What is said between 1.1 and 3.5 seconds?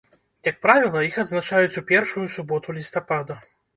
адзначаюць у першую суботу лістапада.